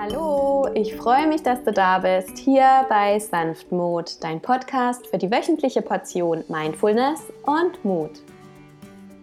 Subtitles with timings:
[0.00, 5.28] Hallo, ich freue mich, dass du da bist, hier bei Sanftmut, dein Podcast für die
[5.28, 8.20] wöchentliche Portion Mindfulness und Mut.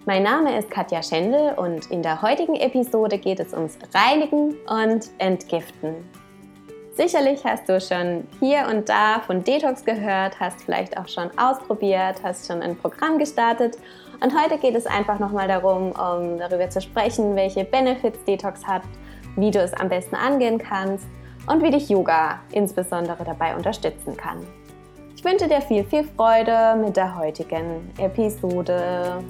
[0.05, 5.11] Mein Name ist Katja Schendel und in der heutigen Episode geht es ums Reinigen und
[5.19, 5.95] Entgiften.
[6.93, 12.21] Sicherlich hast du schon hier und da von Detox gehört, hast vielleicht auch schon ausprobiert,
[12.21, 13.77] hast schon ein Programm gestartet
[14.21, 18.83] und heute geht es einfach nochmal darum, um darüber zu sprechen, welche Benefits Detox hat,
[19.35, 21.05] wie du es am besten angehen kannst
[21.47, 24.45] und wie dich Yoga insbesondere dabei unterstützen kann.
[25.15, 29.23] Ich wünsche dir viel, viel Freude mit der heutigen Episode.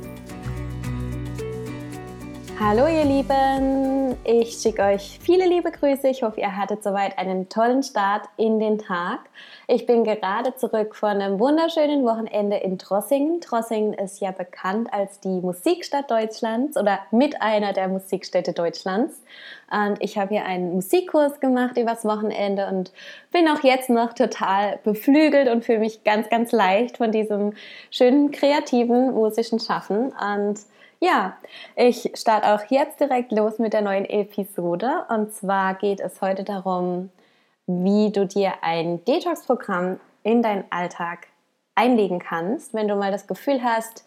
[2.57, 6.07] Hallo ihr Lieben, ich schicke euch viele liebe Grüße.
[6.07, 9.19] Ich hoffe, ihr hattet soweit einen tollen Start in den Tag.
[9.67, 13.41] Ich bin gerade zurück von einem wunderschönen Wochenende in Trossingen.
[13.41, 19.21] Trossingen ist ja bekannt als die Musikstadt Deutschlands oder mit einer der Musikstädte Deutschlands.
[19.69, 22.93] Und ich habe hier einen Musikkurs gemacht übers Wochenende und
[23.33, 27.51] bin auch jetzt noch total beflügelt und fühle mich ganz, ganz leicht von diesem
[27.91, 30.13] schönen kreativen musischen Schaffen.
[30.13, 30.61] Und
[31.05, 31.37] ja,
[31.75, 35.05] ich starte auch jetzt direkt los mit der neuen Episode.
[35.09, 37.11] Und zwar geht es heute darum,
[37.67, 41.27] wie du dir ein Detox-Programm in deinen Alltag
[41.75, 44.03] einlegen kannst, wenn du mal das Gefühl hast,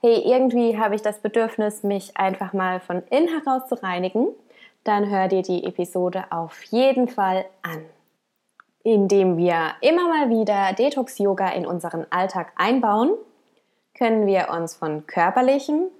[0.00, 4.28] hey, irgendwie habe ich das Bedürfnis, mich einfach mal von innen heraus zu reinigen,
[4.82, 7.84] dann hör dir die Episode auf jeden Fall an.
[8.82, 13.12] Indem wir immer mal wieder Detox-Yoga in unseren Alltag einbauen,
[13.96, 15.90] können wir uns von körperlichem,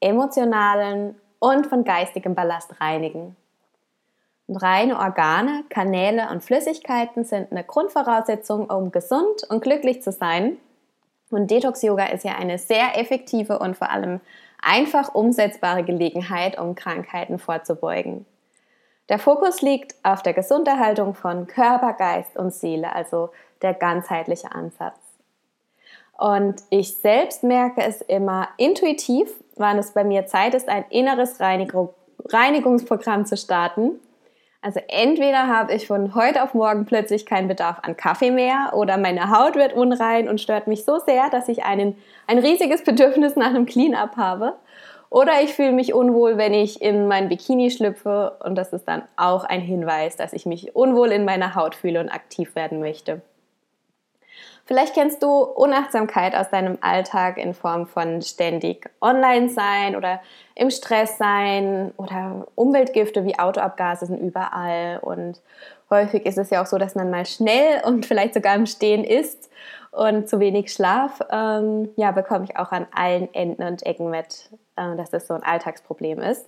[0.00, 3.36] emotionalen und von geistigem Ballast reinigen.
[4.46, 10.56] Und reine Organe, Kanäle und Flüssigkeiten sind eine Grundvoraussetzung, um gesund und glücklich zu sein.
[11.30, 14.20] Und Detox Yoga ist ja eine sehr effektive und vor allem
[14.62, 18.24] einfach umsetzbare Gelegenheit, um Krankheiten vorzubeugen.
[19.08, 23.30] Der Fokus liegt auf der Gesunderhaltung von Körper, Geist und Seele, also
[23.62, 24.98] der ganzheitliche Ansatz.
[26.18, 31.40] Und ich selbst merke es immer intuitiv, wann es bei mir Zeit ist, ein inneres
[31.40, 31.90] Reinigung,
[32.24, 34.00] Reinigungsprogramm zu starten.
[34.60, 38.96] Also entweder habe ich von heute auf morgen plötzlich keinen Bedarf an Kaffee mehr oder
[38.96, 41.96] meine Haut wird unrein und stört mich so sehr, dass ich einen,
[42.26, 44.54] ein riesiges Bedürfnis nach einem Clean-up habe.
[45.10, 49.02] Oder ich fühle mich unwohl, wenn ich in mein Bikini schlüpfe und das ist dann
[49.16, 53.22] auch ein Hinweis, dass ich mich unwohl in meiner Haut fühle und aktiv werden möchte.
[54.68, 60.20] Vielleicht kennst du Unachtsamkeit aus deinem Alltag in Form von ständig online sein oder
[60.54, 65.40] im Stress sein oder Umweltgifte wie Autoabgase sind überall und
[65.88, 69.04] häufig ist es ja auch so, dass man mal schnell und vielleicht sogar im Stehen
[69.04, 69.48] isst
[69.90, 74.50] und zu wenig Schlaf, ähm, ja, bekomme ich auch an allen Enden und Ecken mit,
[74.76, 76.44] äh, dass das so ein Alltagsproblem ist.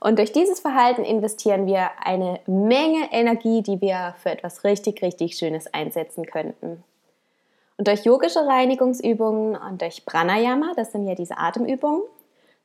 [0.00, 5.36] Und durch dieses Verhalten investieren wir eine Menge Energie, die wir für etwas richtig, richtig
[5.36, 6.82] Schönes einsetzen könnten.
[7.80, 12.02] Und durch yogische Reinigungsübungen und durch Pranayama, das sind ja diese Atemübungen,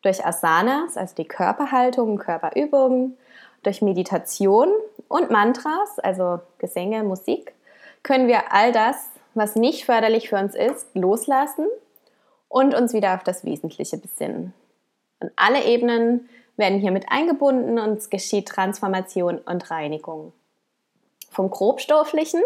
[0.02, 3.18] durch Asanas, also die Körperhaltung, Körperübungen,
[3.64, 4.68] durch Meditation
[5.08, 7.53] und Mantras, also Gesänge, Musik,
[8.03, 11.68] können wir all das, was nicht förderlich für uns ist, loslassen
[12.50, 14.53] und uns wieder auf das Wesentliche besinnen.
[15.22, 16.28] Und alle Ebenen
[16.58, 20.34] werden hier mit eingebunden und es geschieht Transformation und Reinigung
[21.35, 22.41] vom Grobstofflichen,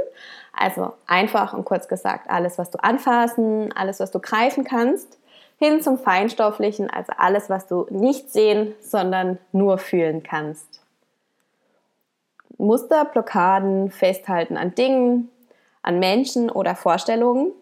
[0.52, 5.18] also einfach und kurz gesagt alles, was du anfassen, alles, was du greifen kannst,
[5.58, 10.82] hin zum Feinstofflichen, also alles, was du nicht sehen, sondern nur fühlen kannst.
[12.58, 15.30] Muster, Blockaden, Festhalten an Dingen,
[15.82, 17.54] an Menschen oder Vorstellungen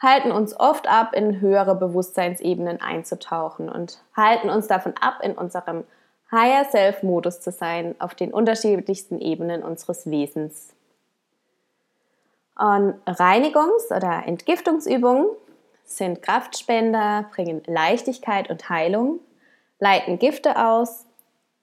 [0.00, 5.84] halten uns oft ab, in höhere Bewusstseinsebenen einzutauchen und halten uns davon ab, in unserem
[6.30, 10.74] Higher Self-Modus zu sein auf den unterschiedlichsten Ebenen unseres Wesens.
[12.56, 15.28] Und Reinigungs- oder Entgiftungsübungen
[15.84, 19.20] sind Kraftspender, bringen Leichtigkeit und Heilung,
[19.78, 21.06] leiten Gifte aus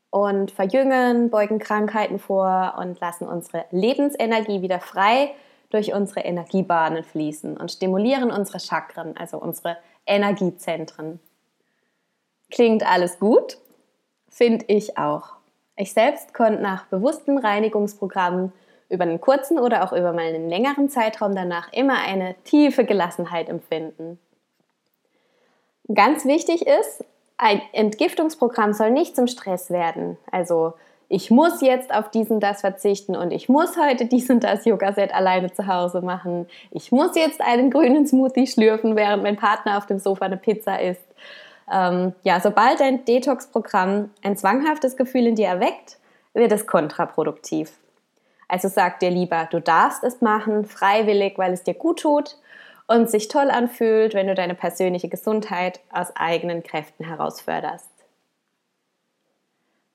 [0.09, 5.35] und verjüngen, beugen Krankheiten vor und lassen unsere Lebensenergie wieder frei
[5.69, 11.19] durch unsere Energiebahnen fließen und stimulieren unsere Chakren, also unsere Energiezentren.
[12.49, 13.57] Klingt alles gut?
[14.35, 15.29] Finde ich auch.
[15.77, 18.51] Ich selbst konnte nach bewussten Reinigungsprogrammen
[18.89, 23.47] über einen kurzen oder auch über mal einen längeren Zeitraum danach immer eine tiefe Gelassenheit
[23.47, 24.19] empfinden.
[25.93, 27.05] Ganz wichtig ist,
[27.37, 30.17] ein Entgiftungsprogramm soll nicht zum Stress werden.
[30.29, 30.73] Also
[31.07, 35.13] ich muss jetzt auf diesen das verzichten und ich muss heute dies und das Yoga-Set
[35.13, 36.45] alleine zu Hause machen.
[36.71, 40.81] Ich muss jetzt einen grünen Smoothie schlürfen, während mein Partner auf dem Sofa eine Pizza
[40.81, 41.05] isst.
[41.71, 45.97] Ähm, ja, sobald dein Detox-Programm ein zwanghaftes Gefühl in dir erweckt,
[46.33, 47.71] wird es kontraproduktiv.
[48.47, 52.37] Also sag dir lieber, du darfst es machen, freiwillig, weil es dir gut tut
[52.87, 57.89] und sich toll anfühlt, wenn du deine persönliche Gesundheit aus eigenen Kräften herausförderst.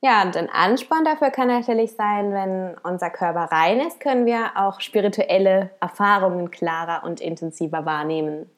[0.02, 4.52] Ja, und ein Ansporn dafür kann natürlich sein, wenn unser Körper rein ist, können wir
[4.56, 8.50] auch spirituelle Erfahrungen klarer und intensiver wahrnehmen.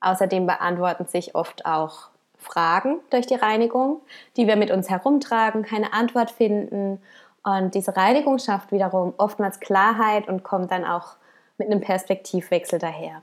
[0.00, 2.09] Außerdem beantworten sich oft auch
[2.40, 4.00] Fragen durch die Reinigung,
[4.36, 7.00] die wir mit uns herumtragen, keine Antwort finden.
[7.42, 11.16] Und diese Reinigung schafft wiederum oftmals Klarheit und kommt dann auch
[11.58, 13.22] mit einem Perspektivwechsel daher.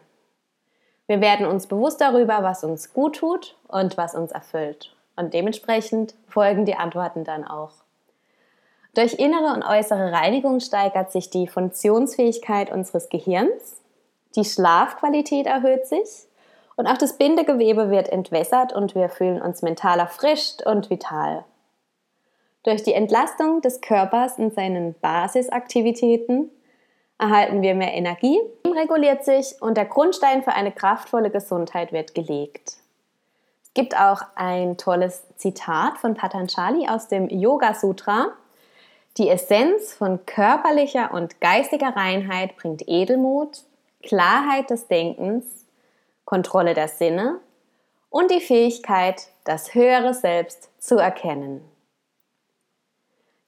[1.07, 4.95] Wir werden uns bewusst darüber, was uns gut tut und was uns erfüllt.
[5.15, 7.71] Und dementsprechend folgen die Antworten dann auch.
[8.93, 13.81] Durch innere und äußere Reinigung steigert sich die Funktionsfähigkeit unseres Gehirns,
[14.35, 16.26] die Schlafqualität erhöht sich
[16.77, 21.44] und auch das Bindegewebe wird entwässert und wir fühlen uns mental erfrischt und vital.
[22.63, 26.51] Durch die Entlastung des Körpers in seinen Basisaktivitäten
[27.18, 32.77] erhalten wir mehr Energie, reguliert sich und der Grundstein für eine kraftvolle Gesundheit wird gelegt.
[33.63, 38.33] Es gibt auch ein tolles Zitat von Patanjali aus dem Yoga Sutra.
[39.18, 43.63] Die Essenz von körperlicher und geistiger Reinheit bringt Edelmut,
[44.03, 45.66] Klarheit des Denkens,
[46.27, 47.39] Kontrolle der Sinne
[48.09, 51.62] und die Fähigkeit, das höhere Selbst zu erkennen.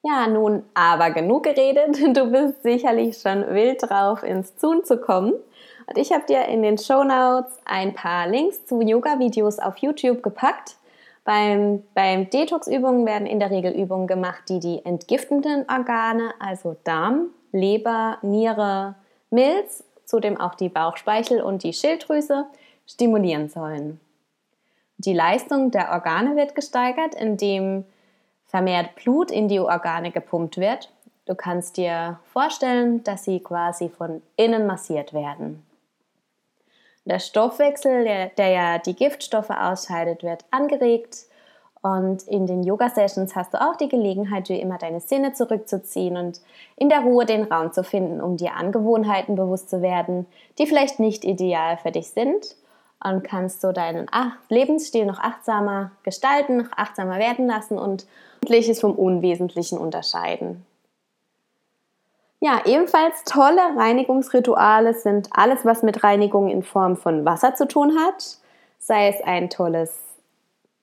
[0.02, 1.98] Ja, nun aber genug geredet.
[2.16, 5.34] Du bist sicherlich schon wild drauf, ins Tun zu kommen.
[5.88, 10.24] Und ich habe dir in den Show Notes ein paar Links zu Yoga-Videos auf YouTube
[10.24, 10.78] gepackt.
[11.26, 17.32] Beim, beim Detox-Übungen werden in der Regel Übungen gemacht, die die entgiftenden Organe, also Darm,
[17.52, 18.96] Leber, Niere,
[19.32, 22.46] Milz, zudem auch die Bauchspeichel und die Schilddrüse
[22.90, 24.00] stimulieren sollen.
[24.98, 27.86] Die Leistung der Organe wird gesteigert, indem
[28.48, 30.92] vermehrt Blut in die Organe gepumpt wird.
[31.26, 35.64] Du kannst dir vorstellen, dass sie quasi von innen massiert werden.
[37.06, 41.26] Der Stoffwechsel, der, der ja die Giftstoffe ausscheidet, wird angeregt.
[41.82, 46.42] Und in den Yoga-Sessions hast du auch die Gelegenheit, wie immer deine Sinne zurückzuziehen und
[46.76, 50.26] in der Ruhe den Raum zu finden, um dir Angewohnheiten bewusst zu werden,
[50.58, 52.58] die vielleicht nicht ideal für dich sind
[53.04, 54.08] und kannst so deinen
[54.50, 58.06] Lebensstil noch achtsamer gestalten, noch achtsamer werden lassen und
[58.42, 60.66] Wesentliches vom Unwesentlichen unterscheiden.
[62.42, 67.98] Ja, ebenfalls tolle Reinigungsrituale sind alles, was mit Reinigung in Form von Wasser zu tun
[68.00, 68.38] hat.
[68.80, 69.94] Sei es ein tolles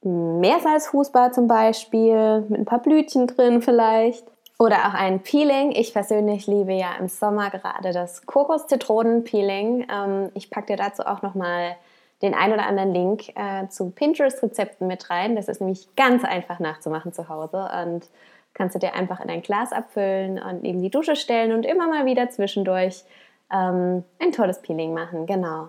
[0.02, 4.26] Meersalzfußbad zum Beispiel, mit ein paar Blütchen drin vielleicht.
[4.58, 5.72] Oder auch ein Peeling.
[5.72, 9.86] Ich persönlich liebe ja im Sommer gerade das Kokos-Zitronen-Peeling.
[9.90, 11.76] Ähm, ich packe dir dazu auch nochmal
[12.22, 15.36] den ein oder anderen Link äh, zu Pinterest-Rezepten mit rein.
[15.36, 18.08] Das ist nämlich ganz einfach nachzumachen zu Hause und
[18.54, 21.88] kannst du dir einfach in ein Glas abfüllen und neben die Dusche stellen und immer
[21.88, 23.04] mal wieder zwischendurch
[23.52, 25.26] ähm, ein tolles Peeling machen.
[25.26, 25.68] Genau.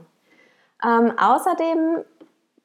[0.83, 2.03] Ähm, außerdem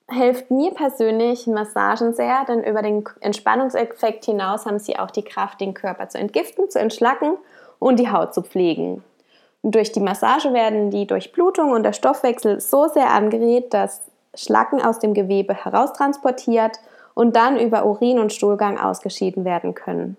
[0.08, 5.60] hilft mir persönlich Massagen sehr, denn über den Entspannungseffekt hinaus haben sie auch die Kraft,
[5.60, 7.36] den Körper zu entgiften, zu entschlacken
[7.78, 9.02] und die Haut zu pflegen.
[9.62, 14.02] Durch die Massage werden die Durchblutung und der Stoffwechsel so sehr angeregt, dass
[14.34, 16.78] Schlacken aus dem Gewebe heraustransportiert
[17.14, 20.16] und dann über Urin und Stuhlgang ausgeschieden werden können.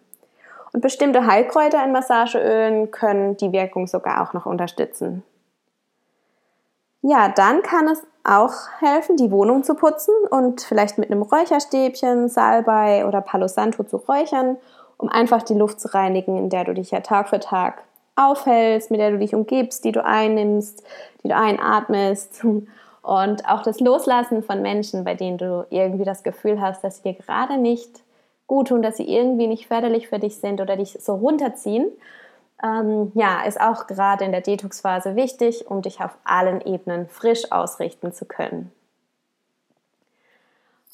[0.72, 5.24] Und bestimmte Heilkräuter in Massageölen können die Wirkung sogar auch noch unterstützen.
[7.02, 12.30] Ja, dann kann es auch helfen, die Wohnung zu putzen und vielleicht mit einem Räucherstäbchen,
[12.30, 14.56] Salbei oder Palo Santo zu räuchern,
[14.98, 17.84] um einfach die Luft zu reinigen, in der du dich ja Tag für Tag
[18.16, 20.84] aufhältst, mit der du dich umgibst, die du einnimmst,
[21.24, 22.46] die du einatmest.
[23.02, 27.04] Und auch das Loslassen von Menschen, bei denen du irgendwie das Gefühl hast, dass sie
[27.04, 28.02] dir gerade nicht
[28.48, 31.86] gut tun, dass sie irgendwie nicht förderlich für dich sind oder dich so runterziehen,
[32.64, 37.52] ähm, ja, ist auch gerade in der Detox-Phase wichtig, um dich auf allen Ebenen frisch
[37.52, 38.72] ausrichten zu können.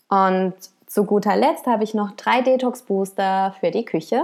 [0.09, 0.55] Und
[0.87, 4.23] zu guter Letzt habe ich noch drei Detox-Booster für die Küche.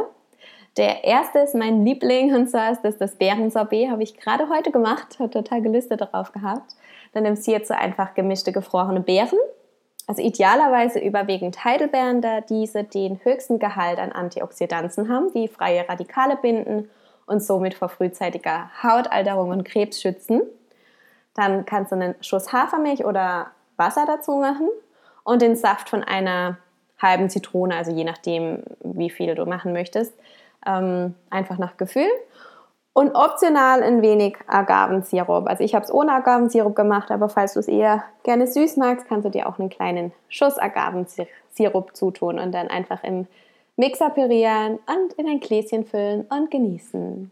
[0.78, 3.90] Der erste ist mein Liebling und zwar ist das das Beerensorbet.
[3.90, 6.76] Habe ich gerade heute gemacht, habe total Gelüste darauf gehabt.
[7.14, 9.40] Dann nimmst du jetzt so einfach gemischte gefrorene Beeren.
[10.08, 16.36] Also idealerweise überwiegend Heidelbeeren, da diese den höchsten Gehalt an Antioxidantien haben, die freie Radikale
[16.36, 16.90] binden
[17.26, 20.42] und somit vor frühzeitiger Hautalterung und Krebs schützen.
[21.34, 24.70] Dann kannst du einen Schuss Hafermilch oder Wasser dazu machen
[25.24, 26.58] und den Saft von einer
[27.02, 30.14] halben Zitrone, also je nachdem, wie viel du machen möchtest,
[30.66, 32.10] ähm, einfach nach Gefühl.
[32.94, 35.50] Und optional ein wenig Agavensirup.
[35.50, 39.08] Also ich habe es ohne Agavensirup gemacht, aber falls du es eher gerne süß magst,
[39.08, 43.28] kannst du dir auch einen kleinen Schuss Agavensirup zutun und dann einfach im
[43.76, 47.32] Mixer pürieren und in ein Gläschen füllen und genießen.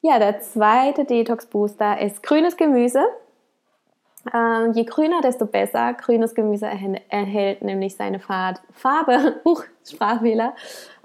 [0.00, 3.04] Ja, der zweite Detox-Booster ist grünes Gemüse.
[4.34, 5.94] Ähm, je grüner, desto besser.
[5.94, 10.54] Grünes Gemüse erhält nämlich seine Farbe, Huch, Sprachfehler,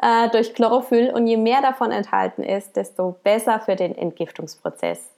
[0.01, 5.09] äh, durch Chlorophyll und je mehr davon enthalten ist, desto besser für den Entgiftungsprozess.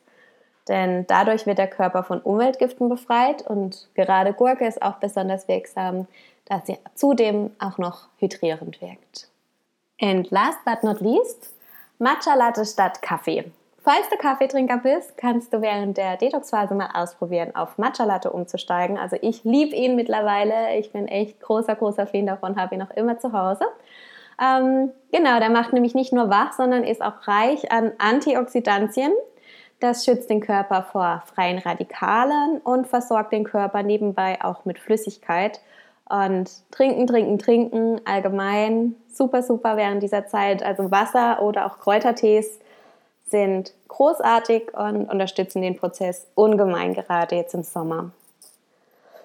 [0.67, 6.07] Denn dadurch wird der Körper von Umweltgiften befreit und gerade Gurke ist auch besonders wirksam,
[6.45, 9.29] da sie zudem auch noch hydrierend wirkt.
[10.01, 11.53] And last but not least,
[11.99, 13.51] Matcha Latte statt Kaffee.
[13.85, 18.97] Falls du Kaffeetrinker bist, kannst du während der Detox-Phase mal ausprobieren, auf Matcha Latte umzusteigen.
[18.97, 20.75] Also ich liebe ihn mittlerweile.
[20.79, 23.65] Ich bin echt großer, großer Fan davon, habe ihn auch immer zu Hause.
[24.41, 29.11] Ähm, genau, der macht nämlich nicht nur wach, sondern ist auch reich an Antioxidantien.
[29.79, 35.61] Das schützt den Körper vor freien Radikalen und versorgt den Körper nebenbei auch mit Flüssigkeit.
[36.09, 40.63] Und trinken, trinken, trinken, allgemein super, super während dieser Zeit.
[40.63, 42.59] Also Wasser oder auch Kräutertees
[43.25, 48.11] sind großartig und unterstützen den Prozess ungemein, gerade jetzt im Sommer.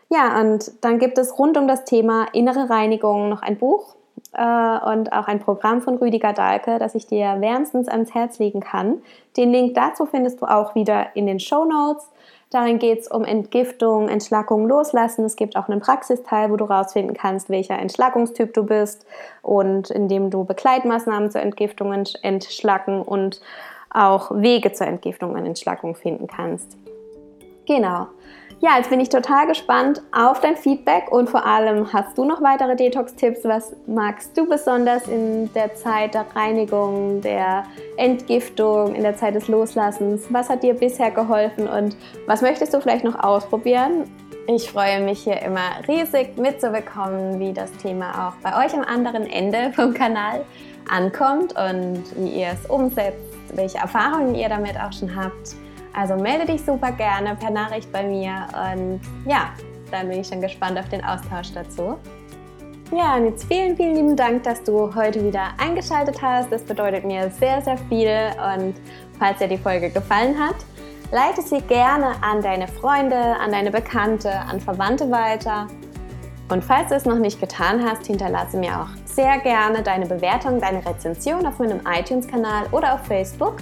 [0.09, 3.95] Ja, und dann gibt es rund um das Thema innere Reinigung noch ein Buch
[4.33, 8.61] äh, und auch ein Programm von Rüdiger Dahlke, das ich dir wärmstens ans Herz legen
[8.61, 9.02] kann.
[9.37, 12.09] Den Link dazu findest du auch wieder in den Show Notes.
[12.50, 15.25] Darin geht es um Entgiftung, Entschlackung, Loslassen.
[15.25, 19.07] Es gibt auch einen Praxisteil, wo du rausfinden kannst, welcher Entschlackungstyp du bist
[19.42, 23.40] und in dem du Begleitmaßnahmen zur Entgiftung, Entschlacken und
[23.90, 26.76] auch Wege zur Entgiftung und Entschlackung finden kannst.
[27.66, 28.09] Genau.
[28.62, 32.42] Ja, jetzt bin ich total gespannt auf dein Feedback und vor allem hast du noch
[32.42, 33.44] weitere Detox-Tipps?
[33.44, 37.64] Was magst du besonders in der Zeit der Reinigung, der
[37.97, 40.26] Entgiftung, in der Zeit des Loslassens?
[40.30, 44.04] Was hat dir bisher geholfen und was möchtest du vielleicht noch ausprobieren?
[44.47, 49.25] Ich freue mich hier immer riesig mitzubekommen, wie das Thema auch bei euch am anderen
[49.25, 50.44] Ende vom Kanal
[50.88, 55.54] ankommt und wie ihr es umsetzt welche Erfahrungen ihr damit auch schon habt.
[55.92, 59.50] Also melde dich super gerne per Nachricht bei mir und ja,
[59.90, 61.96] dann bin ich schon gespannt auf den Austausch dazu.
[62.92, 66.50] Ja, und jetzt vielen, vielen lieben Dank, dass du heute wieder eingeschaltet hast.
[66.50, 68.10] Das bedeutet mir sehr, sehr viel.
[68.54, 68.75] Und
[69.18, 70.56] falls dir die Folge gefallen hat,
[71.12, 75.68] leite sie gerne an deine Freunde, an deine Bekannte, an Verwandte weiter.
[76.49, 80.61] Und falls du es noch nicht getan hast, hinterlasse mir auch sehr gerne deine Bewertung,
[80.61, 83.57] deine Rezension auf meinem iTunes-Kanal oder auf Facebook.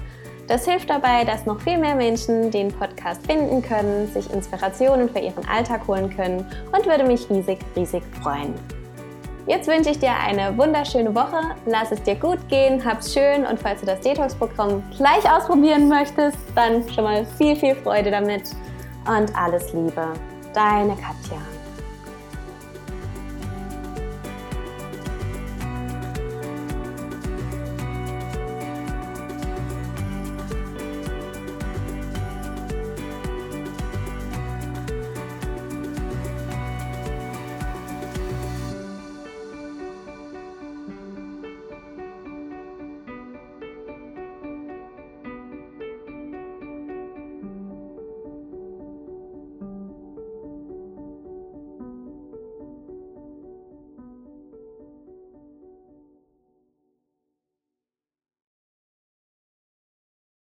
[0.47, 5.19] Das hilft dabei, dass noch viel mehr Menschen den Podcast finden können, sich Inspirationen für
[5.19, 8.55] ihren Alltag holen können und würde mich riesig, riesig freuen.
[9.47, 11.41] Jetzt wünsche ich dir eine wunderschöne Woche.
[11.67, 16.39] Lass es dir gut gehen, hab's schön und falls du das Detox-Programm gleich ausprobieren möchtest,
[16.55, 18.51] dann schon mal viel, viel Freude damit
[19.07, 20.09] und alles Liebe.
[20.53, 21.58] Deine Katja.